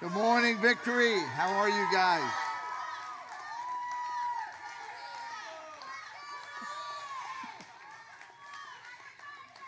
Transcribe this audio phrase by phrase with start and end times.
[0.00, 1.18] Good morning, Victory.
[1.36, 2.22] How are you guys?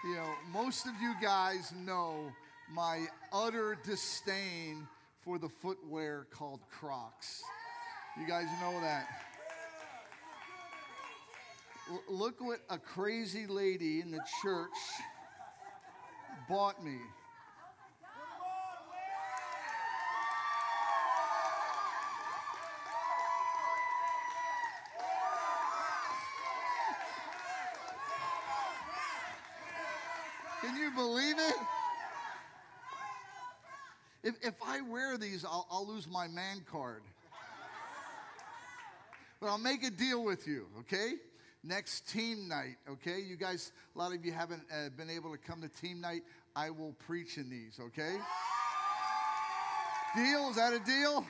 [0.03, 2.33] You know, most of you guys know
[2.75, 4.87] my utter disdain
[5.23, 7.43] for the footwear called Crocs.
[8.19, 9.07] You guys know that.
[11.91, 14.79] L- look what a crazy lady in the church
[16.49, 16.97] bought me.
[30.63, 31.57] Can you believe it?
[34.23, 37.03] If, if I wear these, I'll, I'll lose my man card.
[39.41, 41.15] But I'll make a deal with you, okay?
[41.65, 43.21] Next team night, okay?
[43.21, 46.23] You guys, a lot of you haven't uh, been able to come to team night.
[46.55, 48.17] I will preach in these, okay?
[50.15, 50.51] Deal?
[50.51, 51.25] Is that a deal?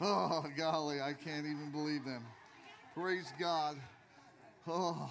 [0.00, 2.24] Oh, golly, I can't even believe them.
[2.94, 3.76] Praise God.
[4.68, 5.10] Oh,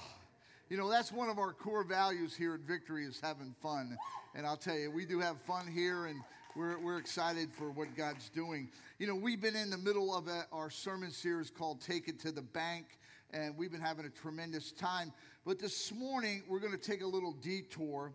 [0.70, 3.98] you know, that's one of our core values here at Victory is having fun.
[4.36, 6.22] And I'll tell you, we do have fun here and
[6.56, 8.70] we're, we're excited for what God's doing.
[9.00, 12.20] You know, we've been in the middle of a, our sermon series called Take It
[12.20, 13.00] to the Bank,
[13.31, 15.12] and we've been having a tremendous time.
[15.44, 18.14] But this morning, we're going to take a little detour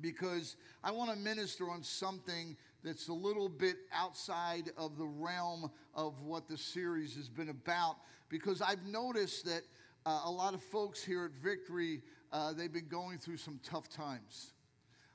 [0.00, 5.70] because I want to minister on something that's a little bit outside of the realm
[5.94, 7.96] of what the series has been about.
[8.30, 9.62] Because I've noticed that
[10.06, 12.02] uh, a lot of folks here at Victory,
[12.32, 14.52] uh, they've been going through some tough times.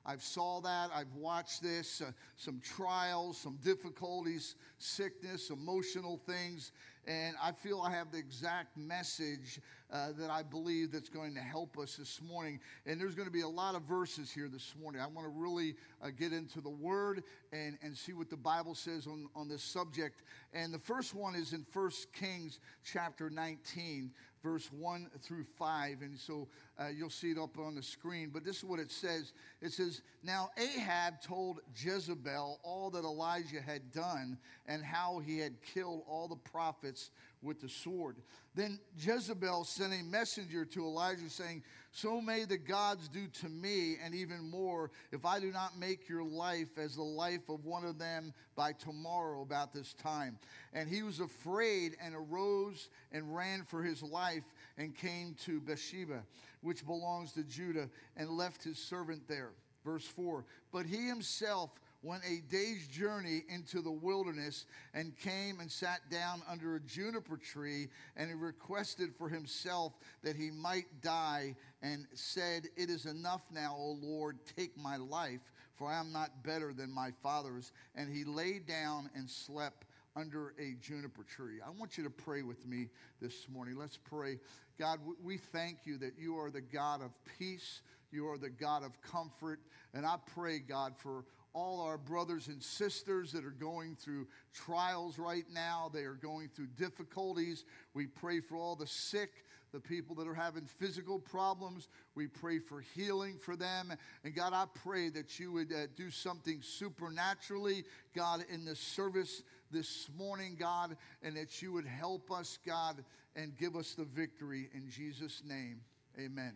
[0.06, 0.90] I've saw that.
[0.94, 2.02] I've watched this.
[2.02, 6.72] Uh, some trials, some difficulties, sickness, emotional things,
[7.06, 9.60] and I feel I have the exact message
[9.92, 12.60] uh, that I believe that's going to help us this morning.
[12.86, 15.02] And there's going to be a lot of verses here this morning.
[15.02, 18.76] I want to really uh, get into the Word and, and see what the Bible
[18.76, 20.22] says on, on this subject.
[20.54, 24.12] And the first one is in 1 Kings chapter 19
[24.44, 26.02] verse 1 through 5.
[26.02, 26.48] And so
[26.80, 28.30] uh, you'll see it up on the screen.
[28.34, 33.62] But this is what it says it says, Now Ahab told Jezebel all that Elijah
[33.62, 38.18] had done and how he had killed all the prophets with the sword.
[38.56, 43.98] Then Jezebel sent a messenger to Elijah saying, So may the gods do to me,
[44.04, 47.86] and even more, if I do not make your life as the life of one
[47.86, 50.38] of them by tomorrow about this time.
[50.74, 54.44] And he was afraid and arose and ran for his life
[54.78, 56.24] and came to Beersheba,
[56.62, 59.52] which belongs to Judah, and left his servant there.
[59.86, 61.72] Verse 4 But he himself
[62.02, 67.38] went a day's journey into the wilderness and came and sat down under a juniper
[67.38, 69.94] tree and he requested for himself
[70.24, 75.52] that he might die and said, It is enough now, O Lord, take my life,
[75.76, 77.72] for I am not better than my fathers.
[77.96, 79.86] And he lay down and slept
[80.16, 81.60] under a juniper tree.
[81.66, 82.90] I want you to pray with me
[83.22, 83.78] this morning.
[83.78, 84.40] Let's pray.
[84.78, 87.82] God, we thank you that you are the God of peace.
[88.12, 89.60] You are the God of comfort.
[89.94, 95.18] And I pray, God, for all our brothers and sisters that are going through trials
[95.18, 95.90] right now.
[95.94, 97.66] They are going through difficulties.
[97.94, 99.32] We pray for all the sick,
[99.72, 101.88] the people that are having physical problems.
[102.16, 103.92] We pray for healing for them.
[104.24, 107.84] And God, I pray that you would uh, do something supernaturally,
[108.16, 113.04] God, in this service this morning, God, and that you would help us, God,
[113.36, 115.82] and give us the victory in Jesus' name.
[116.20, 116.54] Amen.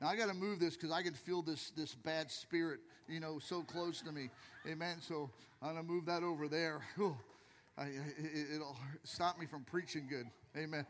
[0.00, 3.20] Now I got to move this because I can feel this this bad spirit, you
[3.20, 4.30] know, so close to me.
[4.66, 4.98] Amen.
[5.00, 6.80] So I'm gonna move that over there.
[6.96, 7.16] Whew.
[7.76, 10.26] I, it, it'll stop me from preaching good.
[10.56, 10.86] Amen.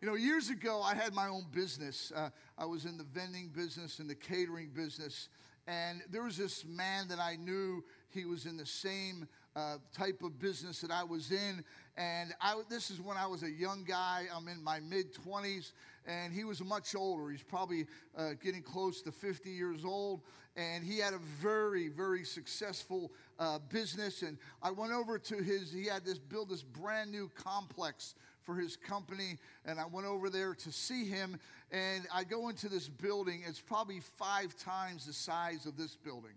[0.00, 2.10] You know, years ago, I had my own business.
[2.14, 5.28] Uh, I was in the vending business and the catering business.
[5.66, 10.22] And there was this man that I knew, he was in the same uh, type
[10.22, 11.64] of business that I was in.
[11.96, 14.26] And I, this is when I was a young guy.
[14.34, 15.72] I'm in my mid 20s,
[16.06, 17.30] and he was much older.
[17.30, 20.22] He's probably uh, getting close to 50 years old.
[20.56, 24.22] And he had a very, very successful uh, business.
[24.22, 28.56] And I went over to his, he had this build this brand new complex for
[28.56, 29.38] his company.
[29.64, 31.38] And I went over there to see him.
[31.70, 36.34] And I go into this building, it's probably five times the size of this building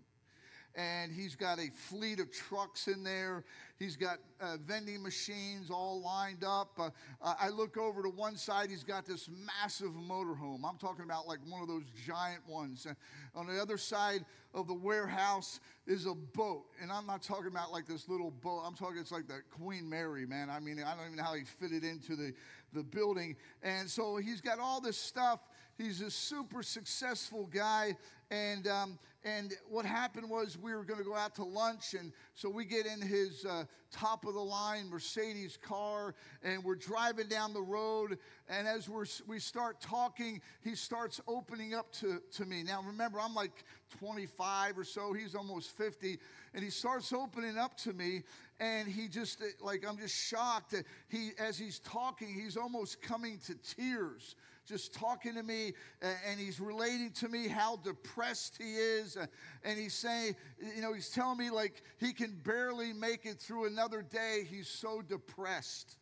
[0.76, 3.44] and he's got a fleet of trucks in there.
[3.78, 6.78] He's got uh, vending machines all lined up.
[6.78, 6.90] Uh,
[7.20, 10.60] I look over to one side, he's got this massive motorhome.
[10.64, 12.86] I'm talking about like one of those giant ones.
[12.86, 12.96] And
[13.34, 14.24] on the other side
[14.54, 16.66] of the warehouse is a boat.
[16.80, 19.88] And I'm not talking about like this little boat, I'm talking it's like the Queen
[19.88, 20.50] Mary, man.
[20.50, 22.32] I mean, I don't even know how he fitted into the,
[22.72, 23.34] the building.
[23.62, 25.40] And so he's got all this stuff
[25.78, 27.96] he's a super successful guy.
[28.30, 31.94] And, um, and what happened was we were going to go out to lunch.
[31.94, 36.74] And so we get in his uh, top of the line Mercedes car and we're
[36.74, 38.18] driving down the road.
[38.48, 42.62] And as we're, we start talking, he starts opening up to, to me.
[42.62, 43.64] Now, remember, I'm like
[43.98, 46.18] 25 or so, he's almost 50.
[46.54, 48.22] And he starts opening up to me
[48.60, 53.38] and he just like i'm just shocked that he as he's talking he's almost coming
[53.44, 55.72] to tears just talking to me
[56.02, 59.16] and he's relating to me how depressed he is
[59.62, 60.34] and he's saying
[60.74, 64.46] you know he's telling me like he can barely make it through another day.
[64.48, 65.96] He's so depressed.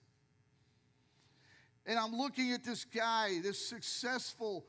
[1.87, 4.65] And i'm looking at this guy this successful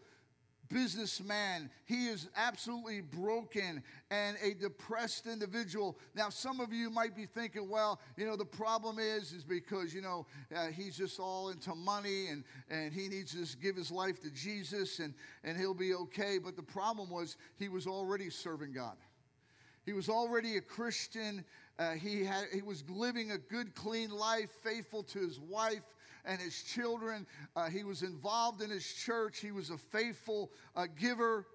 [0.70, 1.70] businessman.
[1.86, 5.98] He is absolutely broken and a depressed individual.
[6.16, 9.94] Now, some of you might be thinking, well, you know, the problem is, is because,
[9.94, 10.26] you know,
[10.56, 14.22] uh, he's just all into money and, and he needs to just give his life
[14.22, 15.14] to Jesus and,
[15.44, 16.38] and he'll be okay.
[16.38, 18.98] But the problem was he was already serving God.
[19.86, 21.44] He was already a Christian.
[21.80, 25.84] Uh, he, had, he was living a good, clean life, faithful to his wife
[26.26, 27.26] and his children.
[27.56, 29.40] Uh, he was involved in his church.
[29.40, 31.48] He was a faithful uh, giver.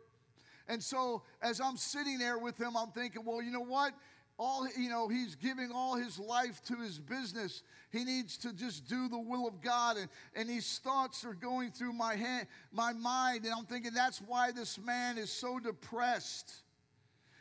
[0.68, 3.94] And so, as I'm sitting there with him, I'm thinking, well, you know what?
[4.38, 8.88] all you know he's giving all his life to his business he needs to just
[8.88, 12.92] do the will of god and, and these thoughts are going through my head my
[12.92, 16.62] mind and i'm thinking that's why this man is so depressed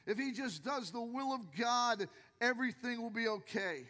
[0.07, 2.09] if he just does the will of god
[2.41, 3.83] everything will be okay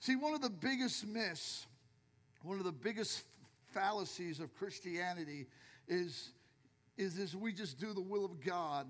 [0.00, 1.66] see one of the biggest myths
[2.42, 3.24] one of the biggest
[3.72, 5.46] fallacies of Christianity
[5.86, 6.30] is,
[6.96, 8.86] is, is we just do the will of God.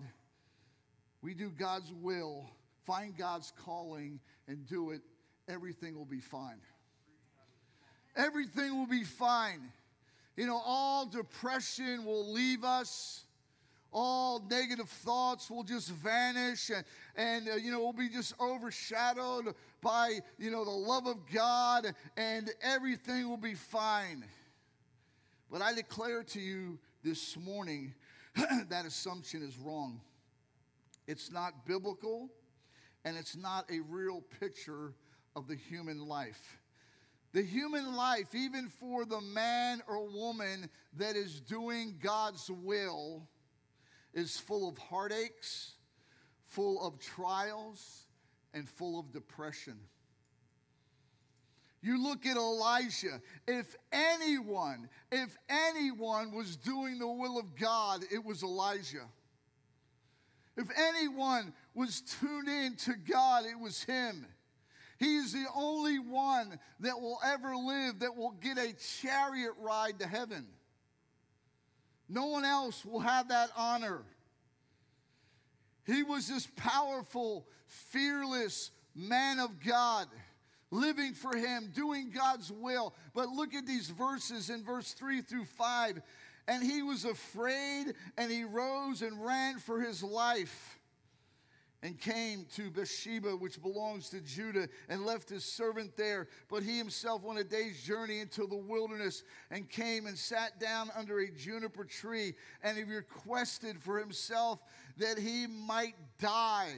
[1.23, 2.49] We do God's will,
[2.87, 5.01] find God's calling, and do it.
[5.49, 6.61] Everything will be fine.
[8.17, 9.73] Everything will be fine.
[10.37, 13.25] You know, all depression will leave us
[13.93, 16.85] all negative thoughts will just vanish and,
[17.17, 21.95] and uh, you know, we'll be just overshadowed by, you know, the love of God
[22.17, 24.25] and everything will be fine.
[25.51, 27.95] But I declare to you this morning
[28.69, 30.01] that assumption is wrong.
[31.07, 32.29] It's not biblical
[33.05, 34.93] and it's not a real picture
[35.35, 36.59] of the human life.
[37.33, 43.29] The human life, even for the man or woman that is doing God's will,
[44.15, 45.73] is full of heartaches,
[46.47, 48.07] full of trials,
[48.55, 49.79] and full of depression.
[51.81, 53.21] You look at Elijah.
[53.47, 59.07] If anyone, if anyone was doing the will of God, it was Elijah.
[60.57, 64.27] If anyone was tuned in to God, it was him.
[64.99, 70.01] He is the only one that will ever live that will get a chariot ride
[70.01, 70.49] to heaven.
[72.09, 74.03] No one else will have that honor.
[75.85, 80.07] He was this powerful, fearless man of God,
[80.71, 82.95] living for Him, doing God's will.
[83.15, 86.01] But look at these verses in verse 3 through 5.
[86.47, 90.78] And he was afraid, and he rose and ran for his life
[91.83, 96.27] and came to Beersheba, which belongs to Judah, and left his servant there.
[96.49, 100.91] But he himself went a day's journey into the wilderness and came and sat down
[100.97, 104.61] under a juniper tree, and he requested for himself
[104.97, 106.75] that he might die.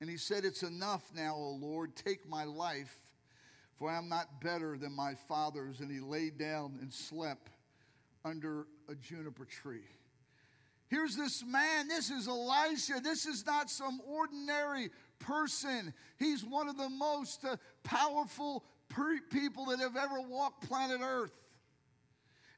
[0.00, 2.96] And he said, It's enough now, O Lord, take my life,
[3.78, 5.80] for I am not better than my fathers.
[5.80, 7.50] And he lay down and slept
[8.24, 9.88] under a juniper tree.
[10.92, 11.88] Here's this man.
[11.88, 13.00] This is Elisha.
[13.02, 15.94] This is not some ordinary person.
[16.18, 18.62] He's one of the most uh, powerful
[19.30, 21.32] people that have ever walked planet Earth.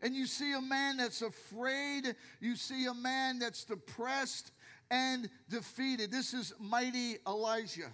[0.03, 4.51] And you see a man that's afraid, you see a man that's depressed
[4.91, 6.11] and defeated.
[6.11, 7.93] This is mighty Elijah.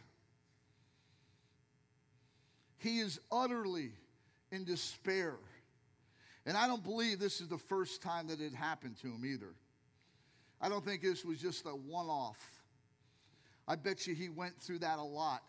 [2.78, 3.90] He is utterly
[4.50, 5.34] in despair.
[6.46, 9.54] And I don't believe this is the first time that it happened to him either.
[10.60, 12.38] I don't think this was just a one off.
[13.66, 15.42] I bet you he went through that a lot.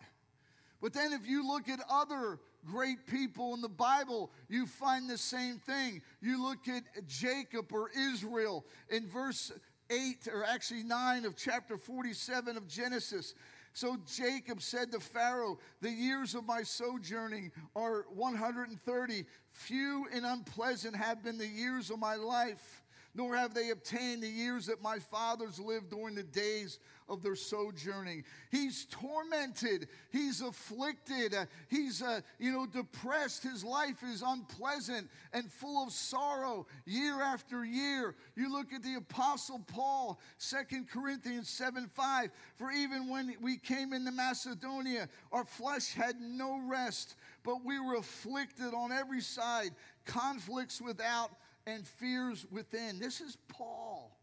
[0.80, 5.18] But then, if you look at other great people in the Bible, you find the
[5.18, 6.02] same thing.
[6.20, 9.52] You look at Jacob or Israel in verse
[9.90, 13.34] 8, or actually 9 of chapter 47 of Genesis.
[13.74, 19.24] So Jacob said to Pharaoh, The years of my sojourning are 130.
[19.50, 22.82] Few and unpleasant have been the years of my life
[23.14, 26.78] nor have they obtained the years that my fathers lived during the days
[27.08, 28.24] of their sojourning.
[28.50, 33.42] He's tormented, he's afflicted, uh, he's, uh, you know, depressed.
[33.42, 38.14] His life is unpleasant and full of sorrow year after year.
[38.34, 42.30] You look at the Apostle Paul, Second Corinthians 7 5.
[42.56, 47.96] For even when we came into Macedonia, our flesh had no rest, but we were
[47.96, 49.72] afflicted on every side,
[50.06, 51.30] conflicts without
[51.66, 52.98] and fears within.
[52.98, 54.18] This is Paul.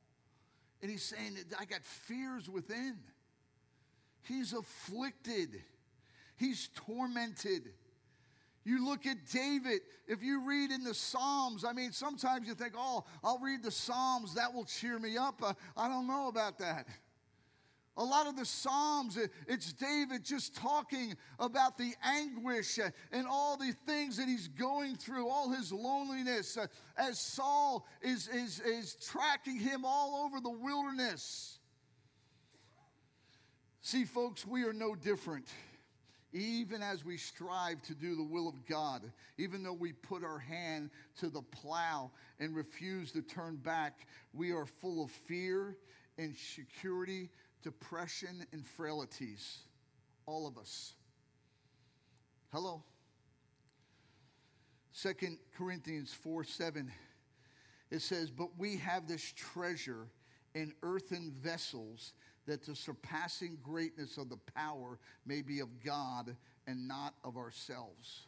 [0.81, 2.97] And he's saying I got fears within.
[4.23, 5.61] He's afflicted,
[6.37, 7.71] he's tormented.
[8.65, 12.73] You look at David, if you read in the Psalms, I mean, sometimes you think,
[12.77, 15.41] oh, I'll read the Psalms, that will cheer me up.
[15.41, 16.85] Uh, I don't know about that.
[17.99, 22.79] A lot of the Psalms, it's David just talking about the anguish
[23.11, 28.29] and all the things that he's going through, all his loneliness, uh, as Saul is,
[28.29, 31.59] is, is tracking him all over the wilderness.
[33.81, 35.49] See, folks, we are no different.
[36.31, 39.01] Even as we strive to do the will of God,
[39.37, 40.89] even though we put our hand
[41.19, 45.75] to the plow and refuse to turn back, we are full of fear,
[46.17, 47.29] and insecurity,
[47.61, 49.59] depression, and frailties.
[50.25, 50.93] All of us.
[52.51, 52.83] Hello.
[54.91, 56.91] Second Corinthians 4 7.
[57.91, 60.07] It says, But we have this treasure
[60.55, 62.13] in earthen vessels,
[62.45, 66.35] that the surpassing greatness of the power may be of God
[66.65, 68.27] and not of ourselves.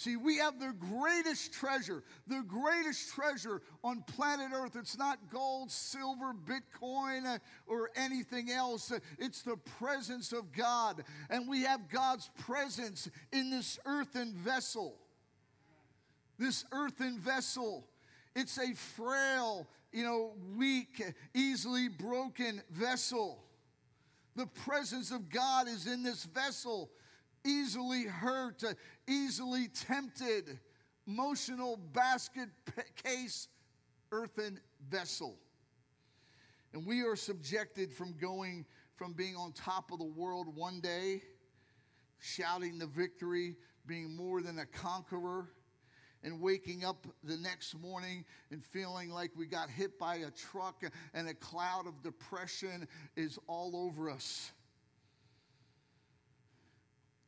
[0.00, 4.74] See, we have the greatest treasure, the greatest treasure on planet Earth.
[4.74, 8.94] It's not gold, silver, Bitcoin, uh, or anything else.
[9.18, 11.04] It's the presence of God.
[11.28, 14.96] And we have God's presence in this earthen vessel.
[16.38, 17.86] This earthen vessel.
[18.34, 21.02] It's a frail, you know, weak,
[21.34, 23.44] easily broken vessel.
[24.34, 26.90] The presence of God is in this vessel
[27.44, 28.62] easily hurt,
[29.08, 30.58] easily tempted,
[31.06, 32.48] emotional basket
[33.02, 33.48] case,
[34.12, 35.36] earthen vessel.
[36.72, 38.64] And we are subjected from going
[38.96, 41.22] from being on top of the world one day,
[42.20, 43.56] shouting the victory,
[43.86, 45.48] being more than a conqueror,
[46.22, 50.82] and waking up the next morning and feeling like we got hit by a truck
[51.14, 54.52] and a cloud of depression is all over us.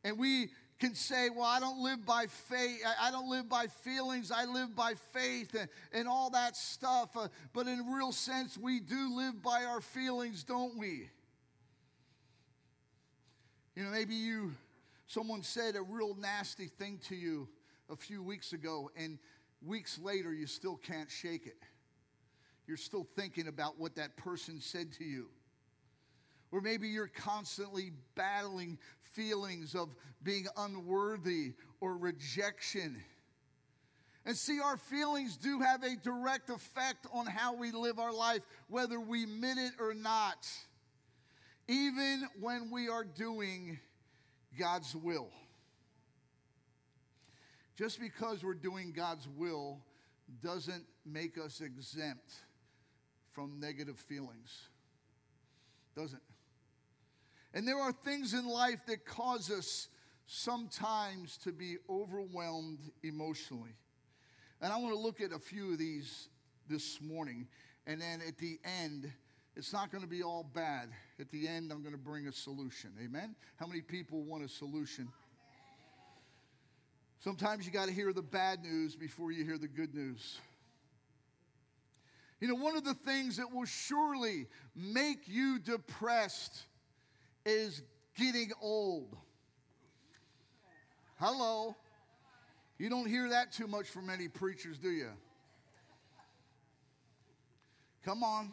[0.05, 2.83] And we can say, well, I don't live by faith.
[3.01, 4.33] I don't live by feelings.
[4.33, 7.17] I live by faith and, and all that stuff.
[7.17, 11.09] Uh, but in real sense, we do live by our feelings, don't we?
[13.77, 14.55] You know, maybe you,
[15.07, 17.49] someone said a real nasty thing to you
[17.89, 19.19] a few weeks ago, and
[19.65, 21.59] weeks later, you still can't shake it.
[22.67, 25.29] You're still thinking about what that person said to you.
[26.51, 28.79] Or maybe you're constantly battling
[29.13, 33.03] feelings of being unworthy or rejection.
[34.25, 38.43] And see, our feelings do have a direct effect on how we live our life,
[38.69, 40.47] whether we admit it or not,
[41.67, 43.81] even when we are doing
[44.59, 45.29] God's will.
[47.77, 49.81] Just because we're doing God's will
[50.43, 52.33] doesn't make us exempt
[53.33, 54.69] from negative feelings.
[55.97, 56.23] Doesn't.
[57.55, 59.89] And there are things in life that cause us
[60.27, 63.75] sometimes to be overwhelmed emotionally.
[64.61, 66.29] And I want to look at a few of these
[66.69, 67.49] this morning.
[67.87, 69.13] And then at the end,
[69.57, 70.89] it's not going to be all bad.
[71.21, 72.91] At the end, I'm going to bring a solution.
[73.05, 73.35] Amen?
[73.57, 75.09] How many people want a solution?
[77.21, 80.39] Sometimes you got to hear the bad news before you hear the good news.
[82.41, 86.65] You know, one of the things that will surely make you depressed
[87.45, 87.83] is
[88.17, 89.17] getting old.
[91.19, 91.77] Hello.
[92.79, 95.11] You don't hear that too much from many preachers, do you?
[98.05, 98.53] Come on.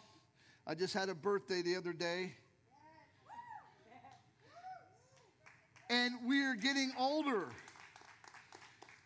[0.68, 2.34] I just had a birthday the other day.
[5.90, 7.50] And we're getting older.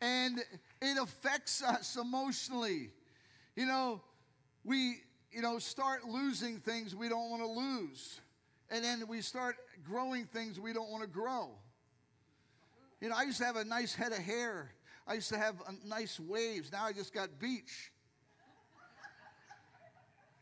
[0.02, 0.40] And
[0.82, 2.90] it affects us emotionally.
[3.56, 4.02] You know,
[4.66, 4.98] we,
[5.32, 8.20] you know, start losing things we don't want to lose
[8.74, 9.56] and then we start
[9.88, 11.52] growing things we don't want to grow.
[13.00, 14.72] You know, I used to have a nice head of hair.
[15.08, 16.72] I used to have uh, nice waves.
[16.72, 17.92] Now I just got beach.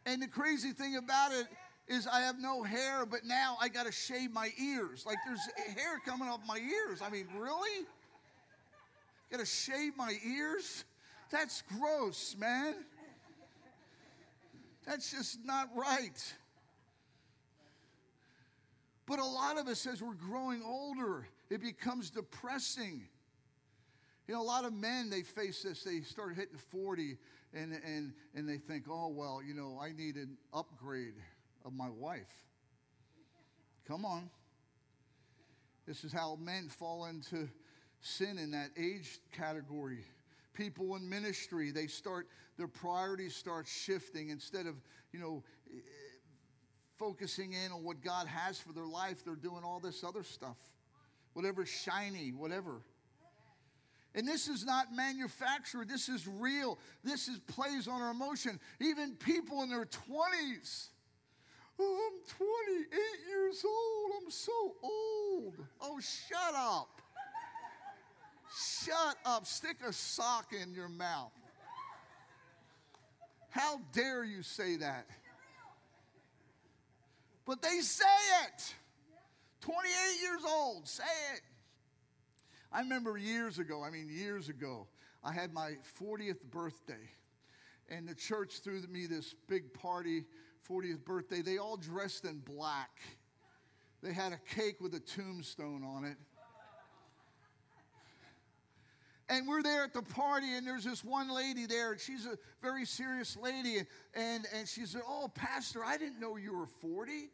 [0.06, 1.46] And the crazy thing about it
[1.88, 5.06] is I have no hair, but now I got to shave my ears.
[5.06, 7.02] Like there's hair coming off my ears.
[7.02, 7.86] I mean, really?
[9.30, 10.86] Got to shave my ears?
[11.32, 12.76] That's gross, man.
[14.88, 16.34] That's just not right.
[19.12, 23.10] But a lot of us, as we're growing older, it becomes depressing.
[24.26, 25.84] You know, a lot of men, they face this.
[25.84, 27.18] They start hitting 40
[27.54, 31.16] and, and, and they think, oh, well, you know, I need an upgrade
[31.66, 32.22] of my wife.
[33.86, 34.30] Come on.
[35.86, 37.50] This is how men fall into
[38.00, 40.06] sin in that age category.
[40.54, 44.76] People in ministry, they start, their priorities start shifting instead of,
[45.12, 45.44] you know,
[47.02, 50.58] focusing in on what God has for their life, they're doing all this other stuff.
[51.34, 52.84] Whatever shiny, whatever.
[54.14, 55.90] And this is not manufactured.
[55.90, 56.78] This is real.
[57.04, 58.60] This is plays on our emotion.
[58.80, 60.90] Even people in their 20s.
[61.80, 64.12] Oh, I'm 28 years old.
[64.22, 65.56] I'm so old.
[65.82, 67.02] Oh, shut up.
[68.86, 69.48] Shut up.
[69.48, 71.32] Stick a sock in your mouth.
[73.50, 75.08] How dare you say that?
[77.52, 78.06] But they say
[78.46, 78.76] it.
[79.60, 81.04] 28 years old, say
[81.34, 81.42] it.
[82.72, 84.88] I remember years ago, I mean, years ago,
[85.22, 87.10] I had my 40th birthday,
[87.90, 90.24] and the church threw me this big party,
[90.66, 91.42] 40th birthday.
[91.42, 93.02] They all dressed in black.
[94.02, 96.16] They had a cake with a tombstone on it.
[99.28, 102.38] And we're there at the party, and there's this one lady there, and she's a
[102.62, 103.80] very serious lady.
[104.14, 107.30] And, and she said, Oh, Pastor, I didn't know you were 40.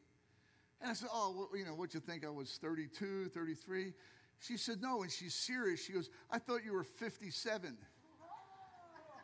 [0.81, 3.93] And I said, Oh, well, you know, what you think I was 32, 33?
[4.39, 5.83] She said, No, and she's serious.
[5.83, 7.77] She goes, I thought you were 57.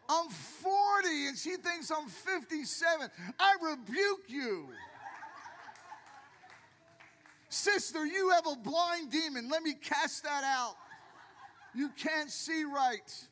[0.10, 3.10] I'm 40 and she thinks I'm 57.
[3.40, 4.68] I rebuke you.
[7.50, 9.48] Sister, you have a blind demon.
[9.50, 10.76] Let me cast that out.
[11.76, 13.28] You can't see right.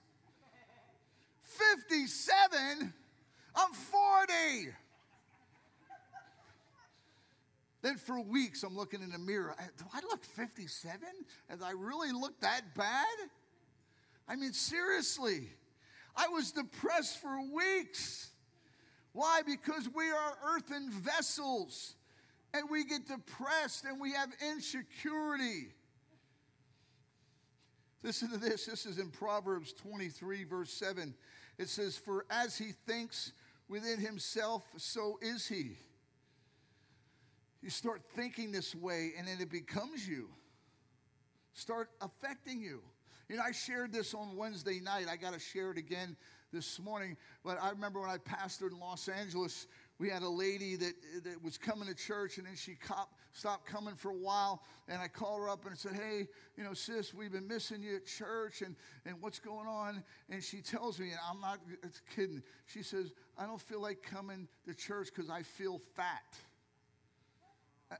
[1.44, 2.94] 57?
[3.56, 4.74] I'm 40.
[7.82, 9.56] Then for weeks, I'm looking in the mirror.
[9.78, 11.00] Do I look 57?
[11.50, 13.06] As I really look that bad?
[14.28, 15.50] I mean, seriously,
[16.16, 18.30] I was depressed for weeks.
[19.14, 19.42] Why?
[19.46, 21.96] Because we are earthen vessels
[22.54, 25.74] and we get depressed and we have insecurity.
[28.03, 28.66] Listen to this.
[28.66, 31.14] This is in Proverbs 23, verse 7.
[31.58, 33.34] It says, For as he thinks
[33.68, 35.77] within himself, so is he.
[37.62, 40.30] You start thinking this way, and then it becomes you.
[41.54, 42.82] Start affecting you.
[43.30, 45.06] You know, I shared this on Wednesday night.
[45.10, 46.18] I got to share it again
[46.52, 47.16] this morning.
[47.46, 49.68] But I remember when I pastored in Los Angeles,
[50.00, 50.94] we had a lady that,
[51.24, 54.64] that was coming to church, and then she cop, stopped coming for a while.
[54.88, 57.98] And I called her up and said, Hey, you know, sis, we've been missing you
[57.98, 60.04] at church, and, and what's going on?
[60.30, 61.60] And she tells me, and I'm not
[62.16, 66.36] kidding, she says, I don't feel like coming to church because I feel fat.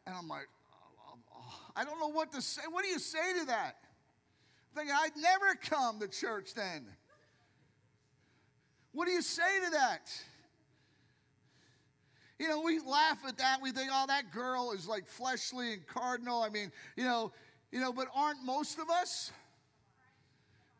[0.06, 0.48] And I'm like,
[1.36, 2.62] oh, I don't know what to say.
[2.70, 3.78] What do you say to that?
[4.76, 6.86] Thinking I'd never come to church then.
[8.94, 10.12] What do you say to that?
[12.40, 13.62] You know, we laugh at that.
[13.62, 16.42] We think, oh, that girl is like fleshly and cardinal.
[16.42, 17.32] I mean, you know,
[17.72, 19.32] you know, but aren't most of us?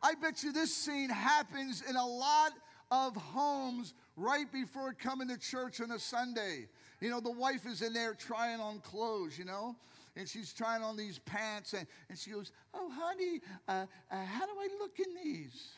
[0.02, 2.52] I bet you this scene happens in a lot
[2.92, 6.68] of homes right before coming to church on a Sunday.
[7.00, 9.76] You know, the wife is in there trying on clothes, you know,
[10.16, 14.46] and she's trying on these pants, and, and she goes, Oh, honey, uh, uh, how
[14.46, 15.70] do I look in these?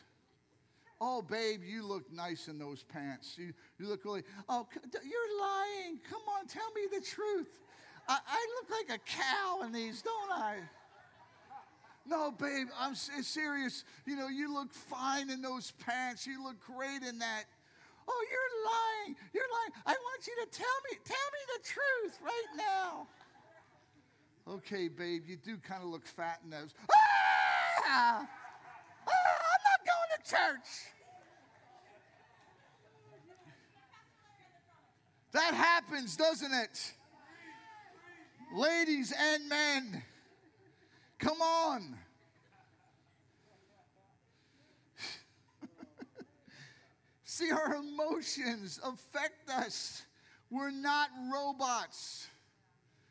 [1.00, 3.36] Oh, babe, you look nice in those pants.
[3.38, 5.98] You, you look really, oh, you're lying.
[6.08, 7.48] Come on, tell me the truth.
[8.08, 10.56] I, I look like a cow in these, don't I?
[12.06, 13.84] No, babe, I'm serious.
[14.06, 16.26] You know, you look fine in those pants.
[16.26, 17.44] You look great in that.
[18.06, 19.16] Oh, you're lying.
[19.32, 19.72] You're lying.
[19.86, 23.06] I want you to tell me, tell me the truth right now.
[24.46, 26.74] Okay, babe, you do kind of look fat in those.
[26.92, 26.98] Ah!
[27.86, 28.28] ah!
[29.06, 30.92] I'm not going to church.
[35.32, 36.92] That happens, doesn't it?
[38.54, 40.02] Ladies and men,
[41.24, 41.96] come on.
[47.24, 50.02] See, our emotions affect us.
[50.50, 52.28] We're not robots.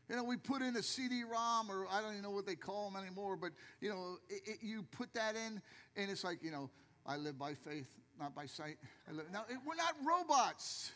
[0.10, 2.89] You know, we put in a CD-ROM, or I don't even know what they call
[2.89, 5.60] them anymore, but you know, it, it, you put that in,
[5.97, 6.69] and it's like, you know,
[7.06, 7.88] I live by faith,
[8.19, 8.78] not by sight.
[9.32, 10.91] Now, it, we're not robots.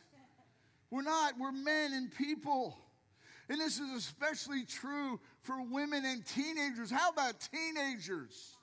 [0.91, 1.33] We're not.
[1.39, 2.77] We're men and people.
[3.49, 6.91] And this is especially true for women and teenagers.
[6.91, 8.57] How about teenagers?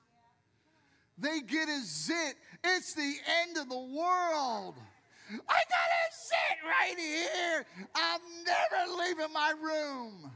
[1.16, 2.34] They get a zit.
[2.62, 4.74] It's the end of the world.
[5.30, 7.66] I got a zit right here.
[7.94, 10.30] I'm never leaving my room.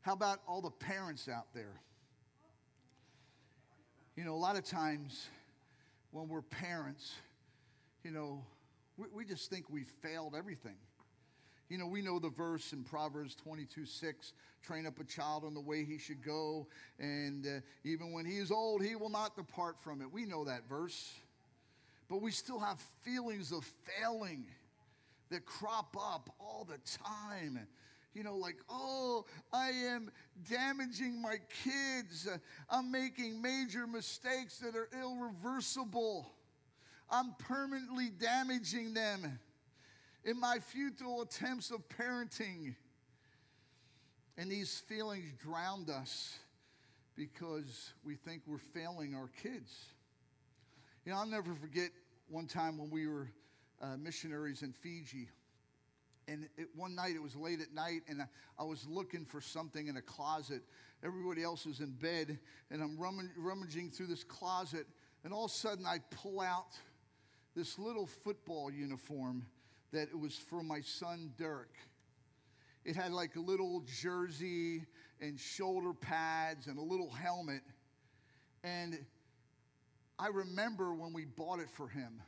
[0.00, 1.82] How about all the parents out there?
[4.16, 5.28] You know, a lot of times
[6.10, 7.12] when we're parents,
[8.02, 8.44] you know,
[8.96, 10.76] we, we just think we failed everything.
[11.68, 15.54] You know, we know the verse in Proverbs 22 6 train up a child on
[15.54, 16.66] the way he should go,
[16.98, 20.12] and uh, even when he is old, he will not depart from it.
[20.12, 21.12] We know that verse.
[22.08, 24.46] But we still have feelings of failing
[25.30, 27.66] that crop up all the time.
[28.18, 30.10] You know, like, oh, I am
[30.50, 32.28] damaging my kids.
[32.68, 36.28] I'm making major mistakes that are irreversible.
[37.08, 39.38] I'm permanently damaging them
[40.24, 42.74] in my futile attempts of parenting.
[44.36, 46.40] And these feelings drowned us
[47.14, 49.72] because we think we're failing our kids.
[51.04, 51.90] You know, I'll never forget
[52.28, 53.30] one time when we were
[53.80, 55.28] uh, missionaries in Fiji.
[56.28, 58.26] And it, one night, it was late at night, and I,
[58.60, 60.62] I, was looking for something in a closet.
[61.02, 62.38] Everybody else was in bed,
[62.70, 64.86] and I'm rummaging through this closet,
[65.24, 66.76] and all of a sudden, I pull out
[67.56, 69.46] this little football uniform
[69.90, 71.74] that it was for my son Dirk.
[72.84, 74.84] It had like a little jersey
[75.20, 77.62] and shoulder pads and a little helmet.
[78.62, 78.98] And
[80.18, 82.22] I remember when we bought it for him.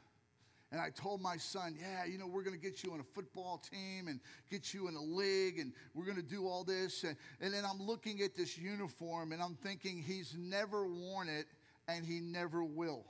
[0.72, 3.04] And I told my son, yeah, you know, we're going to get you on a
[3.04, 7.02] football team and get you in a league and we're going to do all this.
[7.02, 11.46] And, and then I'm looking at this uniform and I'm thinking he's never worn it
[11.88, 13.04] and he never will.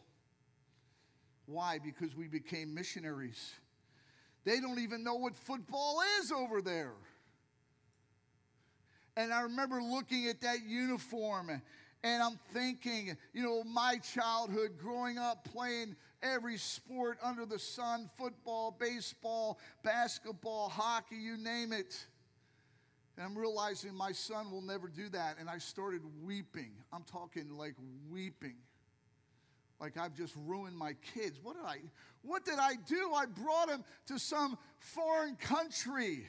[1.44, 1.78] Why?
[1.84, 3.52] Because we became missionaries.
[4.44, 6.94] They don't even know what football is over there.
[9.16, 11.60] And I remember looking at that uniform
[12.02, 18.08] and I'm thinking, you know, my childhood growing up playing every sport under the sun
[18.16, 22.06] football, baseball, basketball, hockey, you name it.
[23.16, 25.36] And I'm realizing my son will never do that.
[25.38, 26.72] And I started weeping.
[26.92, 27.74] I'm talking like
[28.10, 28.56] weeping
[29.80, 31.40] like I've just ruined my kids.
[31.42, 31.78] What did I
[32.22, 33.12] what did I do?
[33.14, 36.26] I brought him to some foreign country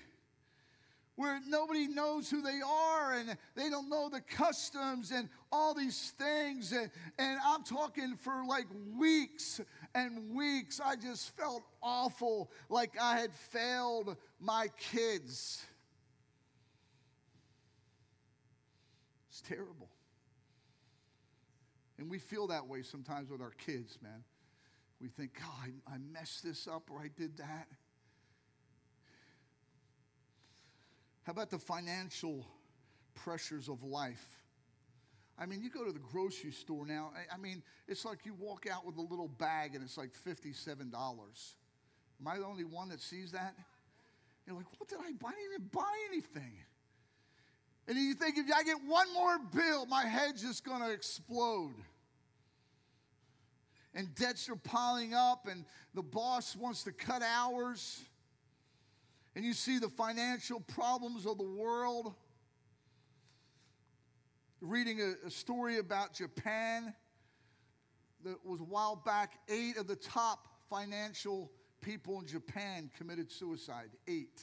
[1.15, 6.13] where nobody knows who they are and they don't know the customs and all these
[6.17, 9.59] things and, and I'm talking for like weeks
[9.93, 15.63] and weeks I just felt awful like I had failed my kids.
[19.29, 19.89] It's terrible.
[21.97, 24.23] And we feel that way sometimes with our kids, man.
[24.99, 27.67] We think, God, I, I messed this up or I did that.
[31.23, 32.45] How about the financial
[33.13, 34.25] pressures of life?
[35.37, 38.67] I mean, you go to the grocery store now, I, mean, it's like you walk
[38.71, 40.93] out with a little bag and it's like $57.
[40.93, 43.55] Am I the only one that sees that?
[44.45, 45.29] You're like, what did I buy?
[45.29, 46.53] I didn't even buy anything.
[47.87, 51.73] And you think if I get one more bill, my head's just going to explode
[53.93, 58.01] and debts are piling up, and the boss wants to cut hours,
[59.35, 62.13] and you see the financial problems of the world.
[64.59, 66.93] Reading a, a story about Japan
[68.23, 73.89] that was a while back, eight of the top financial people in Japan committed suicide.
[74.07, 74.41] Eight.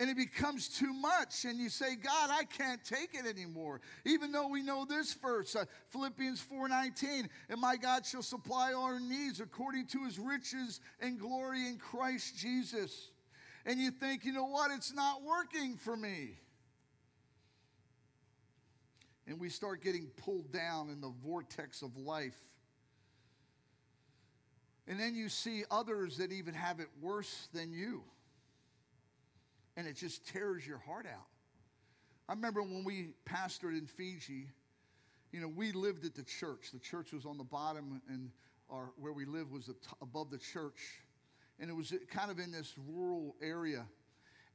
[0.00, 3.80] And it becomes too much and you say god i can't take it anymore.
[4.04, 8.84] Even though we know this verse uh, philippians 4.19 and my god shall supply all
[8.84, 13.10] our needs according to his riches and glory in christ jesus.
[13.66, 14.70] And you think you know what?
[14.70, 16.38] It's not working for me.
[19.26, 22.38] And we start getting pulled down in the vortex of life.
[24.86, 28.04] And then you see others that even have it worse than you
[29.78, 31.28] and it just tears your heart out.
[32.28, 34.48] I remember when we pastored in Fiji,
[35.30, 36.72] you know, we lived at the church.
[36.72, 38.30] The church was on the bottom, and
[38.68, 39.70] our, where we lived was
[40.02, 40.80] above the church.
[41.60, 43.86] And it was kind of in this rural area.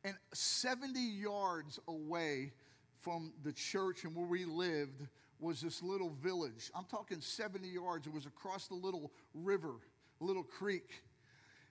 [0.04, 2.52] And 70 yards away
[3.00, 5.08] from the church and where we lived
[5.40, 6.70] was this little village.
[6.76, 8.08] I'm talking 70 yards.
[8.08, 9.76] It was across the little river,
[10.20, 10.90] little creek.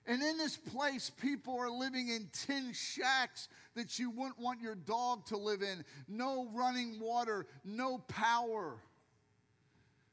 [0.06, 4.74] And in this place, people are living in tin shacks that you wouldn't want your
[4.74, 5.84] dog to live in.
[6.08, 8.78] No running water, no power.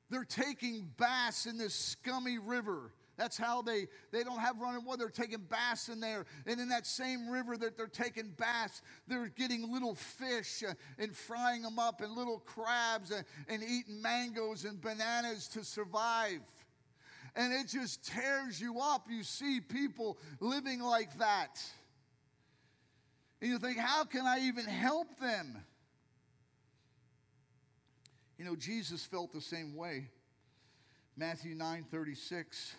[0.10, 5.00] They're taking baths in this scummy river That's how they, they don't have running water.
[5.00, 6.26] They're taking baths in there.
[6.48, 11.14] And in that same river that they're taking baths, they're getting little fish uh, and
[11.14, 16.40] frying them up and little crabs and, and eating mangoes and bananas to survive.
[17.40, 19.06] And it just tears you up.
[19.10, 21.64] You see people living like that.
[23.42, 25.56] And you think, how can I even help them?
[28.38, 30.10] You know, Jesus felt the same way.
[31.16, 32.76] Matthew 9 36.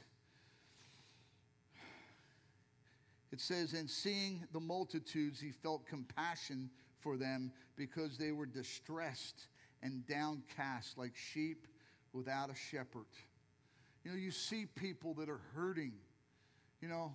[3.33, 6.68] It says, And seeing the multitudes, he felt compassion
[6.99, 9.46] for them because they were distressed
[9.83, 11.66] and downcast like sheep
[12.12, 13.07] without a shepherd.
[14.05, 15.93] You know, you see people that are hurting.
[16.81, 17.15] You know,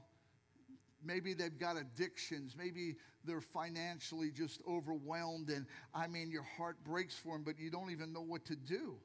[1.03, 2.55] maybe they've got addictions.
[2.57, 5.49] Maybe they're financially just overwhelmed.
[5.49, 8.55] And I mean, your heart breaks for them, but you don't even know what to
[8.55, 8.95] do.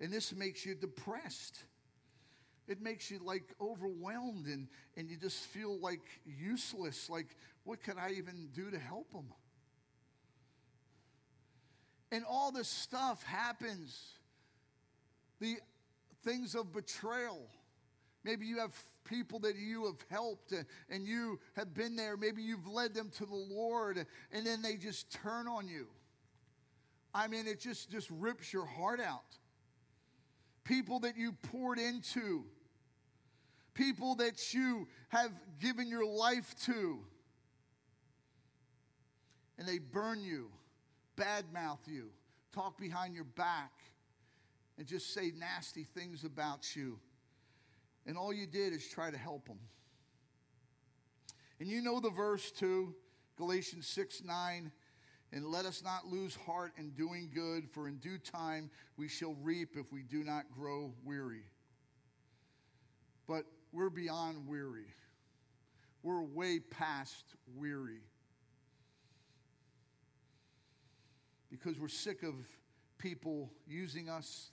[0.00, 1.64] And this makes you depressed.
[2.68, 7.08] It makes you like overwhelmed and, and you just feel like useless.
[7.08, 9.32] Like, what can I even do to help them?
[12.12, 14.00] And all this stuff happens.
[15.40, 15.56] The
[16.26, 17.48] things of betrayal.
[18.24, 20.52] Maybe you have people that you have helped
[20.90, 22.16] and you have been there.
[22.16, 25.86] Maybe you've led them to the Lord and then they just turn on you.
[27.14, 29.36] I mean, it just, just rips your heart out.
[30.64, 32.44] People that you poured into
[33.76, 36.98] people that you have given your life to,
[39.58, 40.50] and they burn you,
[41.16, 42.08] badmouth you,
[42.52, 43.70] talk behind your back,
[44.78, 46.98] and just say nasty things about you.
[48.06, 49.58] And all you did is try to help them.
[51.58, 52.94] And you know the verse too,
[53.36, 54.70] Galatians 6 9.
[55.32, 59.34] And let us not lose heart in doing good, for in due time we shall
[59.42, 61.44] reap if we do not grow weary.
[63.26, 64.94] But we're beyond weary.
[66.02, 68.02] We're way past weary.
[71.50, 72.34] Because we're sick of
[72.98, 74.52] people using us,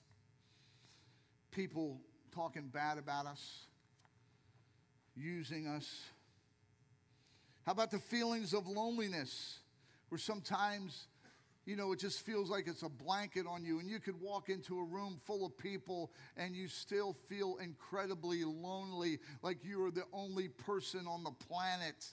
[1.53, 2.01] people
[2.33, 3.65] talking bad about us,
[5.15, 6.01] using us.
[7.65, 9.59] How about the feelings of loneliness,
[10.09, 11.07] where sometimes
[11.65, 13.79] you know, it just feels like it's a blanket on you.
[13.79, 18.43] And you could walk into a room full of people and you still feel incredibly
[18.43, 22.05] lonely, like you are the only person on the planet.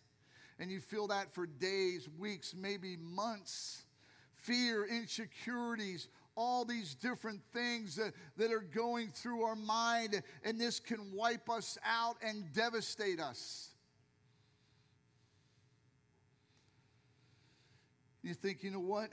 [0.60, 3.82] And you feel that for days, weeks, maybe months.
[4.34, 10.80] Fear, insecurities, all these different things that, that are going through our mind, and this
[10.80, 13.70] can wipe us out and devastate us.
[18.22, 19.10] You think, you know what?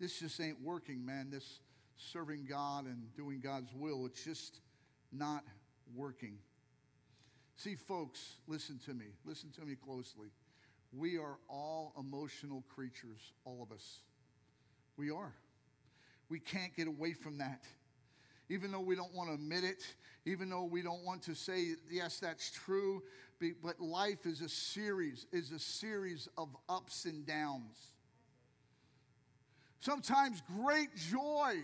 [0.00, 1.28] this just ain't working, man.
[1.30, 1.60] This
[1.96, 4.60] serving God and doing God's will, it's just
[5.12, 5.44] not
[5.94, 6.38] working.
[7.56, 9.06] See, folks, listen to me.
[9.26, 10.28] Listen to me closely.
[10.92, 14.00] We are all emotional creatures, all of us.
[14.96, 15.34] We are.
[16.30, 17.64] We can't get away from that.
[18.48, 19.84] Even though we don't want to admit it,
[20.24, 23.02] even though we don't want to say, yes, that's true,
[23.62, 27.92] but life is a series, is a series of ups and downs
[29.80, 31.56] sometimes great joy,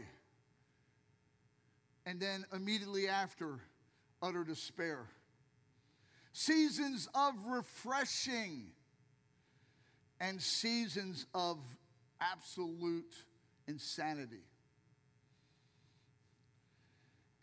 [2.05, 3.61] and then immediately after,
[4.23, 5.07] utter despair.
[6.33, 8.67] Seasons of refreshing
[10.21, 11.59] and seasons of
[12.21, 13.15] absolute
[13.69, 14.43] insanity.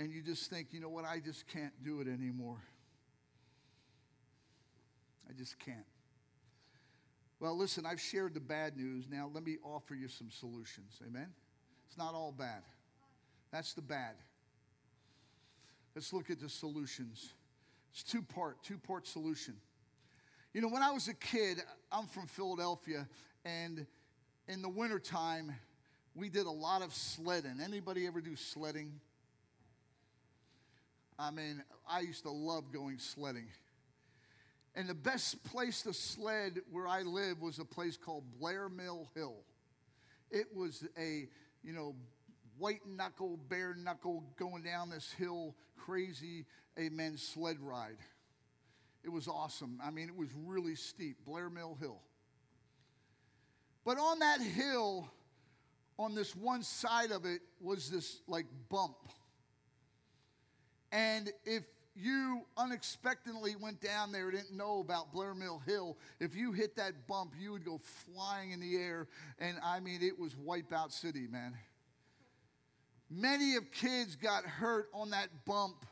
[0.04, 2.58] And you just think, you know what, I just can't do it anymore.
[5.30, 5.86] I just can't.
[7.40, 9.06] Well, listen, I've shared the bad news.
[9.10, 11.00] Now let me offer you some solutions.
[11.08, 11.28] Amen?
[11.88, 12.64] It's not all bad.
[13.50, 14.16] That's the bad.
[15.96, 17.34] Let's look at the solutions.
[17.94, 19.54] It's two part, two part solution.
[20.54, 21.64] You know, when I was a kid,
[21.94, 23.08] I'm from Philadelphia,
[23.46, 23.86] and
[24.50, 25.56] in the wintertime,
[26.14, 27.62] we did a lot of sledding.
[27.64, 29.00] Anybody ever do sledding?
[31.18, 33.48] I mean, I used to love going sledding.
[34.76, 39.08] And the best place to sled where I live was a place called Blair Mill
[39.16, 39.36] Hill.
[40.32, 41.28] It was a,
[41.64, 41.96] you know,
[42.58, 46.46] white knuckle, bare knuckle going down this hill, crazy,
[46.80, 47.98] amen, sled ride.
[49.04, 49.80] It was awesome.
[49.84, 52.00] I mean, it was really steep, Blair Mill Hill.
[53.86, 55.12] But on that hill,
[56.00, 58.96] on this one side of it, was this like bump.
[60.94, 61.64] And if
[61.96, 67.08] you unexpectedly went down there, didn't know about Blair Mill Hill, if you hit that
[67.08, 69.08] bump, you would go flying in the air.
[69.40, 71.56] And I mean, it was Wipeout City, man.
[73.10, 75.84] Many of kids got hurt on that bump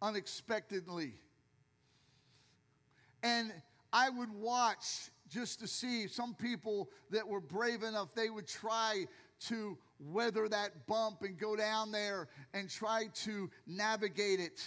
[0.00, 1.12] unexpectedly.
[3.22, 3.52] And
[3.92, 9.04] I would watch just to see some people that were brave enough, they would try
[9.48, 14.64] to weather that bump and go down there and try to navigate it.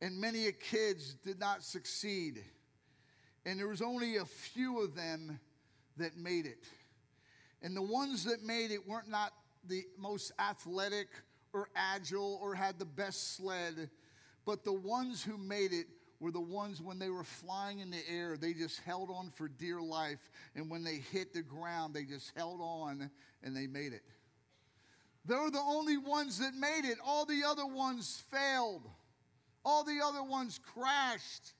[0.00, 2.42] And many kids did not succeed.
[3.44, 5.38] And there was only a few of them
[5.96, 6.64] that made it.
[7.62, 9.32] And the ones that made it weren't not
[9.68, 11.08] the most athletic
[11.52, 13.90] or agile or had the best sled,
[14.44, 15.86] but the ones who made it
[16.18, 19.48] were the ones when they were flying in the air, they just held on for
[19.48, 20.30] dear life.
[20.54, 23.10] And when they hit the ground, they just held on
[23.42, 24.02] and they made it.
[25.24, 26.98] They're the only ones that made it.
[27.04, 28.82] All the other ones failed,
[29.64, 31.52] all the other ones crashed.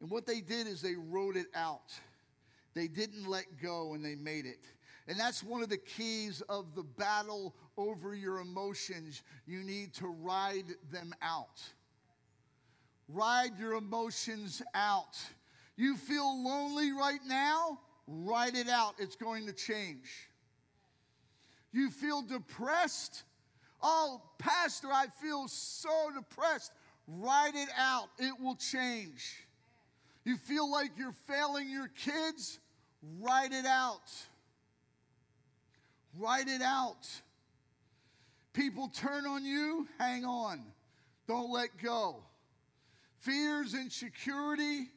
[0.00, 1.92] And what they did is they wrote it out.
[2.74, 4.60] They didn't let go and they made it.
[5.08, 9.22] And that's one of the keys of the battle over your emotions.
[9.46, 11.62] You need to ride them out.
[13.08, 15.16] Ride your emotions out.
[15.76, 17.80] You feel lonely right now?
[18.06, 18.94] Ride it out.
[18.98, 20.27] It's going to change.
[21.72, 23.24] You feel depressed?
[23.82, 26.72] Oh, Pastor, I feel so depressed.
[27.06, 28.08] Write it out.
[28.18, 29.46] It will change.
[30.24, 32.58] You feel like you're failing your kids?
[33.20, 34.10] Write it out.
[36.18, 37.06] Write it out.
[38.52, 40.64] People turn on you, hang on.
[41.28, 42.24] Don't let go.
[43.20, 44.88] Fears, and insecurity,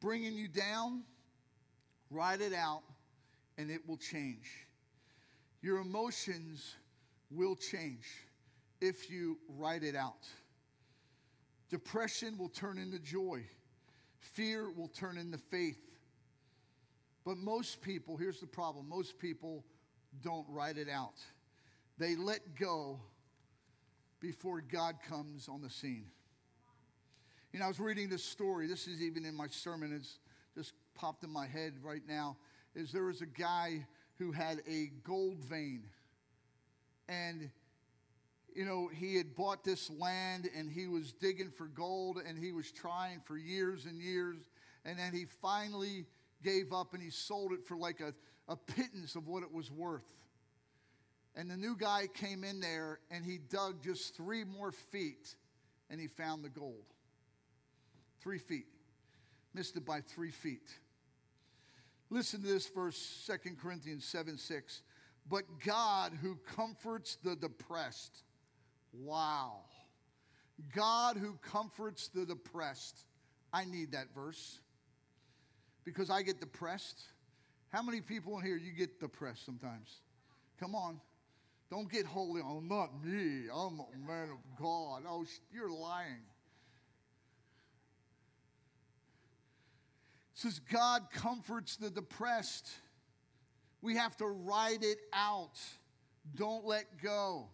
[0.00, 1.02] bringing you down,
[2.10, 2.82] write it out,
[3.58, 4.61] and it will change.
[5.62, 6.74] Your emotions
[7.30, 8.04] will change
[8.80, 10.28] if you write it out.
[11.70, 13.42] Depression will turn into joy,
[14.18, 15.78] fear will turn into faith.
[17.24, 19.64] But most people, here's the problem most people
[20.22, 21.14] don't write it out.
[21.96, 23.00] They let go
[24.20, 26.06] before God comes on the scene.
[27.52, 28.66] You know, I was reading this story.
[28.66, 29.92] This is even in my sermon.
[29.94, 30.18] It's
[30.56, 32.36] just popped in my head right now.
[32.74, 33.86] Is there was a guy
[34.18, 35.84] who had a gold vein,
[37.08, 37.50] and
[38.54, 42.52] you know he had bought this land and he was digging for gold and he
[42.52, 44.38] was trying for years and years,
[44.84, 46.06] and then he finally
[46.42, 48.12] gave up and he sold it for like a,
[48.48, 50.10] a pittance of what it was worth.
[51.34, 55.34] And the new guy came in there and he dug just three more feet
[55.88, 56.84] and he found the gold.
[58.20, 58.66] Three feet.
[59.54, 60.70] Missed it by three feet.
[62.12, 64.82] Listen to this verse, 2 Corinthians 7 6.
[65.30, 68.24] But God who comforts the depressed.
[68.92, 69.60] Wow.
[70.76, 73.06] God who comforts the depressed.
[73.50, 74.60] I need that verse
[75.84, 77.00] because I get depressed.
[77.70, 80.02] How many people in here you get depressed sometimes?
[80.60, 81.00] Come on.
[81.70, 82.42] Don't get holy.
[82.44, 83.44] Oh, not me.
[83.50, 85.04] I'm a man of God.
[85.08, 86.20] Oh, you're lying.
[90.34, 92.70] Says God comforts the depressed.
[93.80, 95.58] We have to ride it out.
[96.34, 97.48] Don't let go.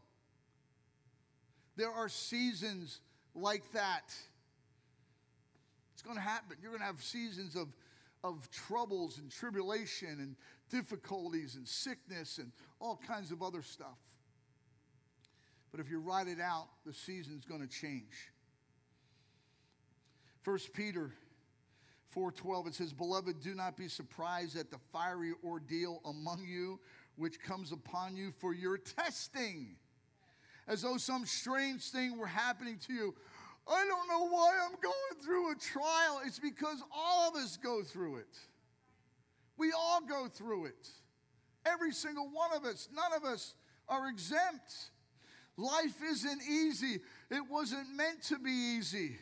[1.76, 3.00] There are seasons
[3.34, 4.14] like that.
[5.94, 6.56] It's going to happen.
[6.60, 7.68] You're going to have seasons of,
[8.22, 10.36] of troubles and tribulation and
[10.70, 13.98] difficulties and sickness and all kinds of other stuff.
[15.70, 18.30] But if you ride it out, the season's going to change.
[20.42, 21.12] First Peter
[22.14, 26.80] 4:12 it says, "Beloved, do not be surprised at the fiery ordeal among you
[27.16, 29.76] which comes upon you for your testing,
[30.66, 33.16] as though some strange thing were happening to you."
[33.66, 36.22] I don't know why I'm going through a trial.
[36.24, 38.38] It's because all of us go through it.
[39.58, 40.88] We all go through it.
[41.66, 42.88] Every single one of us.
[42.90, 43.54] None of us
[43.88, 44.90] are exempt.
[45.56, 47.00] Life isn't easy.
[47.30, 49.18] It wasn't meant to be easy.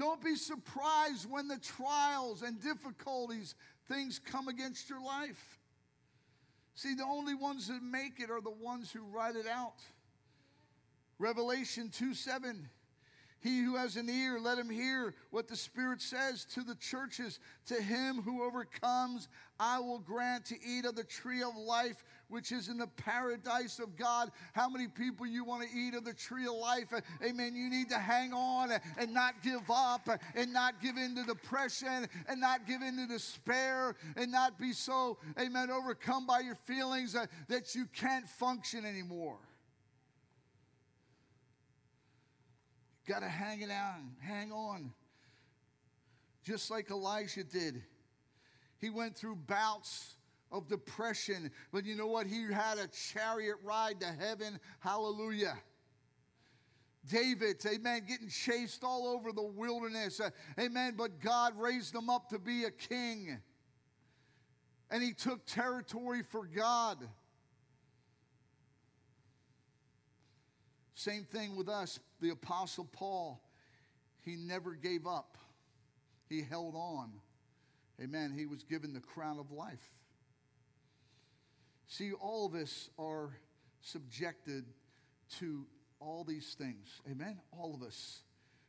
[0.00, 3.54] Don't be surprised when the trials and difficulties,
[3.86, 5.58] things come against your life.
[6.74, 9.82] See, the only ones that make it are the ones who write it out.
[11.18, 12.66] Revelation 2 7
[13.40, 17.40] he who has an ear, let him hear what the Spirit says to the churches.
[17.66, 22.52] To him who overcomes, I will grant to eat of the tree of life, which
[22.52, 24.30] is in the paradise of God.
[24.52, 26.92] How many people you want to eat of the tree of life?
[27.24, 27.54] Amen.
[27.54, 32.08] You need to hang on and not give up and not give in to depression
[32.28, 37.16] and not give in to despair and not be so, amen, overcome by your feelings
[37.16, 39.38] uh, that you can't function anymore.
[43.10, 44.92] Got to hang it on, hang on.
[46.44, 47.82] Just like Elijah did.
[48.78, 50.14] He went through bouts
[50.52, 52.28] of depression, but you know what?
[52.28, 54.60] He had a chariot ride to heaven.
[54.78, 55.58] Hallelujah.
[57.10, 62.28] David, amen, getting chased all over the wilderness, uh, amen, but God raised him up
[62.28, 63.40] to be a king.
[64.88, 66.98] And he took territory for God.
[71.00, 73.40] Same thing with us, the Apostle Paul.
[74.20, 75.38] He never gave up,
[76.28, 77.10] he held on.
[78.02, 78.34] Amen.
[78.36, 79.94] He was given the crown of life.
[81.86, 83.30] See, all of us are
[83.80, 84.66] subjected
[85.38, 85.64] to
[86.00, 87.00] all these things.
[87.10, 87.38] Amen?
[87.50, 88.20] All of us.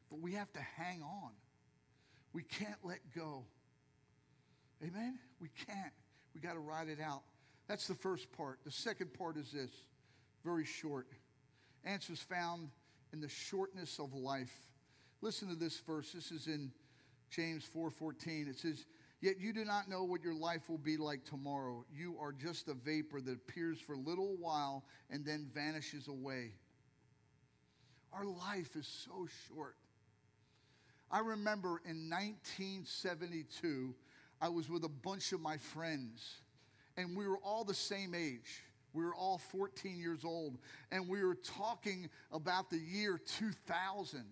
[0.09, 1.32] But we have to hang on.
[2.32, 3.43] We can't let go.
[4.82, 5.19] Amen?
[5.41, 5.93] We can't.
[6.34, 7.23] We got to ride it out.
[7.67, 8.59] That's the first part.
[8.63, 9.71] The second part is this
[10.45, 11.07] very short.
[11.84, 12.69] Answers found
[13.11, 14.69] in the shortness of life.
[15.21, 16.11] Listen to this verse.
[16.11, 16.71] This is in
[17.29, 18.47] James 4:14.
[18.47, 18.86] It says,
[19.19, 21.86] "Yet you do not know what your life will be like tomorrow.
[21.91, 26.55] You are just a vapor that appears for a little while and then vanishes away."
[28.11, 29.77] Our life is so short.
[31.09, 33.95] I remember in 1972,
[34.39, 36.41] I was with a bunch of my friends,
[36.97, 38.63] and we were all the same age.
[38.93, 40.57] We were all 14 years old,
[40.91, 44.25] and we were talking about the year 2000.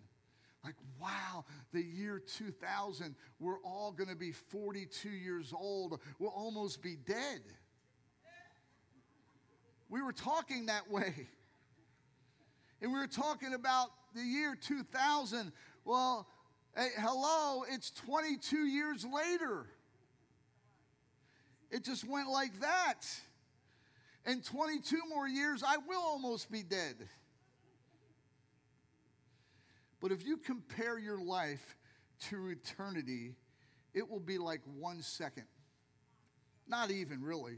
[0.64, 6.00] Like, wow, the year 2000, we're all going to be 42 years old.
[6.20, 7.42] We'll almost be dead.
[9.88, 11.14] We were talking that way.
[12.82, 15.52] And we were talking about the year 2000.
[15.86, 16.28] Well,
[16.76, 19.66] hey, hello, it's 22 years later.
[21.72, 23.02] It just went like that.
[24.26, 26.96] In 22 more years, I will almost be dead.
[30.02, 31.76] But if you compare your life
[32.30, 33.36] to eternity,
[33.94, 35.46] it will be like one second.
[36.68, 37.58] Not even really.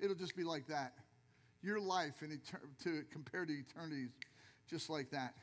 [0.00, 0.94] It'll just be like that.
[1.62, 4.08] Your life in etern- to compare to eternity
[4.68, 5.34] just like that.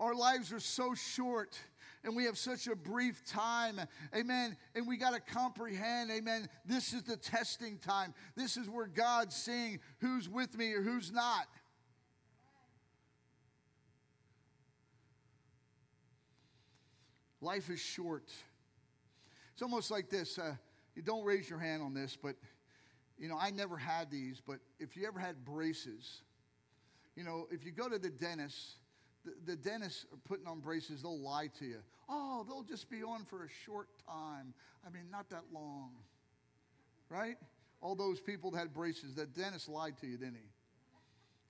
[0.00, 1.58] Our lives are so short
[2.04, 3.80] and we have such a brief time.
[4.14, 4.56] Amen.
[4.74, 6.48] And we got to comprehend, amen.
[6.64, 8.14] This is the testing time.
[8.36, 11.46] This is where God's seeing who's with me or who's not.
[17.40, 18.30] Life is short.
[19.52, 20.38] It's almost like this.
[20.38, 20.54] Uh,
[20.94, 22.36] you don't raise your hand on this, but
[23.18, 26.22] you know, I never had these, but if you ever had braces,
[27.16, 28.76] you know, if you go to the dentist,
[29.24, 31.78] the, the dentists are putting on braces, they'll lie to you.
[32.08, 34.54] Oh, they'll just be on for a short time.
[34.86, 35.90] I mean, not that long.
[37.08, 37.36] Right?
[37.80, 40.48] All those people that had braces, the dentist lied to you, didn't he?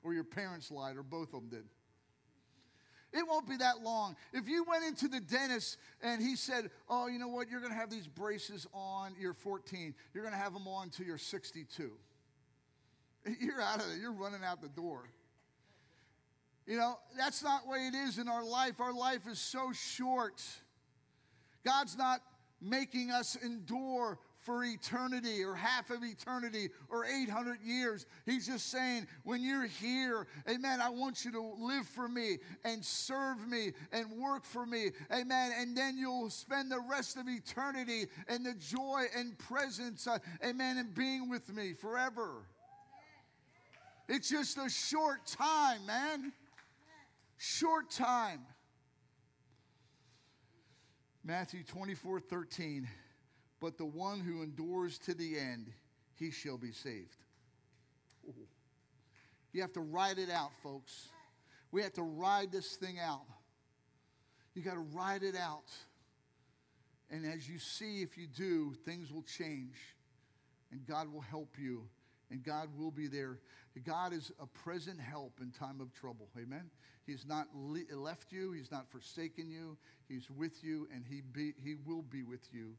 [0.03, 1.65] Or your parents lied, or both of them did.
[3.13, 4.17] It won't be that long.
[4.33, 7.49] If you went into the dentist and he said, Oh, you know what?
[7.49, 9.95] You're going to have these braces on, you're 14.
[10.13, 11.93] You're going to have them on till you're 62.
[13.41, 13.97] You're out of there.
[13.97, 15.09] You're running out the door.
[16.67, 18.81] You know, that's not the way it is in our life.
[18.81, 20.43] Our life is so short.
[21.65, 22.21] God's not
[22.61, 28.05] making us endure for eternity or half of eternity or 800 years.
[28.27, 32.85] He's just saying, when you're here, amen, I want you to live for me and
[32.85, 35.53] serve me and work for me, amen.
[35.59, 40.77] And then you'll spend the rest of eternity in the joy and presence, uh, amen,
[40.77, 42.43] and being with me forever.
[44.09, 46.33] It's just a short time, man.
[47.37, 48.41] Short time.
[51.25, 52.89] Matthew 24 13.
[53.61, 55.71] But the one who endures to the end,
[56.17, 57.17] he shall be saved.
[59.53, 61.09] You have to ride it out, folks.
[61.71, 63.25] We have to ride this thing out.
[64.55, 65.71] You got to ride it out.
[67.11, 69.77] And as you see, if you do, things will change.
[70.71, 71.89] And God will help you.
[72.31, 73.39] And God will be there.
[73.85, 76.29] God is a present help in time of trouble.
[76.37, 76.71] Amen.
[77.07, 78.53] He's not le- left you.
[78.53, 79.77] He's not forsaken you.
[80.09, 82.73] He's with you, and he, be, he will be with you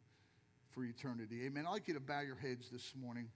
[0.71, 1.43] for eternity.
[1.45, 1.65] Amen.
[1.67, 3.27] I'd like you to bow your heads this morning.